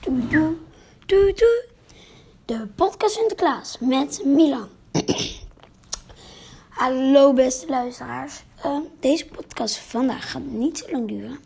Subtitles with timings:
[0.00, 0.56] Doei, doei,
[1.06, 1.60] doei, doei.
[2.44, 4.68] De podcast Sinterklaas met Milan.
[6.80, 8.42] Hallo beste luisteraars.
[8.64, 11.38] Uh, deze podcast vandaag gaat niet zo lang duren.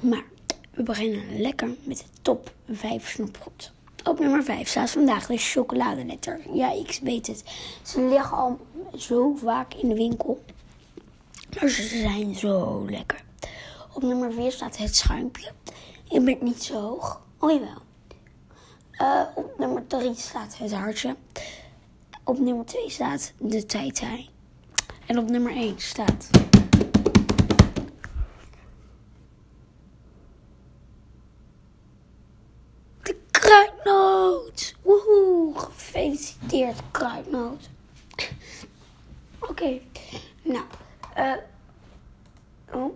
[0.00, 0.24] Maar
[0.70, 3.72] we beginnen lekker met de top 5 snoepgoed.
[4.04, 6.40] Op nummer 5 staat vandaag de chocoladeletter.
[6.52, 7.44] Ja, ik weet het.
[7.82, 8.58] Ze liggen al
[8.96, 10.44] zo vaak in de winkel.
[11.60, 13.24] Maar ze zijn zo lekker.
[13.92, 15.50] Op nummer 4 staat het schuimpje.
[16.08, 17.20] Ik ben niet zo hoog.
[17.38, 17.86] Oh jawel.
[19.00, 21.16] Uh, op nummer 3 staat het hartje.
[22.24, 24.30] Op nummer 2 staat de tai
[25.06, 26.30] En op nummer 1 staat...
[33.02, 34.74] De kruidnoot.
[34.82, 37.68] Woehoe, gefeliciteerd kruidnoot.
[39.38, 39.80] Oké,
[40.42, 40.64] nou...
[41.18, 41.34] Uh,
[42.72, 42.92] oh.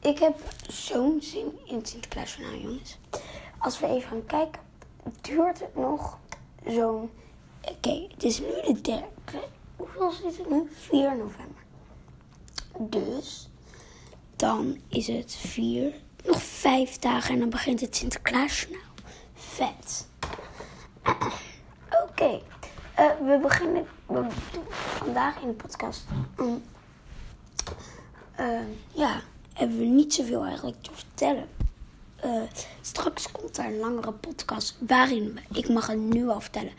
[0.00, 0.38] Ik heb
[0.68, 2.98] zo'n zin in Sinterklaasjournaal, jongens.
[3.58, 4.60] Als we even gaan kijken,
[5.20, 6.18] duurt het nog
[6.66, 7.10] zo'n...
[7.60, 9.46] Oké, het is nu de derde.
[9.76, 10.68] Hoeveel is het nu?
[10.70, 11.62] 4 november.
[12.78, 13.48] Dus,
[14.36, 18.82] dan is het 4, nog 5 dagen en dan begint het Sinterklaasjournaal.
[19.34, 20.08] Vet.
[22.08, 22.40] Oké,
[22.94, 24.26] eh, we beginnen we
[24.70, 26.06] vandaag in de podcast.
[26.40, 26.62] Um,
[28.40, 28.60] uh,
[28.92, 29.20] ja
[29.58, 31.48] hebben we niet zoveel eigenlijk te vertellen.
[32.24, 32.42] Uh,
[32.80, 36.72] straks komt er een langere podcast waarin we, ik mag het nu al vertellen,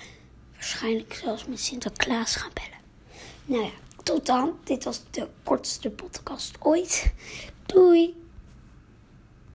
[0.53, 2.79] waarschijnlijk zelfs met Sinterklaas gaan bellen.
[3.45, 3.71] Nou ja,
[4.03, 4.59] tot dan.
[4.63, 7.13] Dit was de kortste podcast ooit.
[7.65, 8.28] Doei!